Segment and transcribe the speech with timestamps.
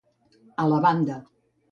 [0.63, 1.17] A la banda.